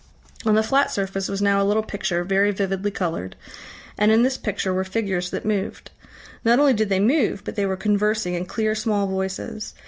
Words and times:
On 0.47 0.55
the 0.55 0.63
flat 0.63 0.89
surface 0.89 1.29
was 1.29 1.43
now 1.43 1.61
a 1.61 1.63
little 1.63 1.83
picture, 1.83 2.23
very 2.23 2.49
vividly 2.49 2.89
coloured, 2.89 3.35
and 3.99 4.11
in 4.11 4.23
this 4.23 4.35
picture 4.35 4.73
were 4.73 4.83
figures 4.83 5.29
that 5.29 5.45
moved. 5.45 5.91
Not 6.43 6.57
only 6.57 6.73
did 6.73 6.89
they 6.89 6.99
move, 6.99 7.43
but 7.43 7.53
they 7.55 7.67
were 7.67 7.77
conversing 7.77 8.33
in 8.33 8.45
clear 8.47 8.73
small 8.73 9.05
voices. 9.05 9.75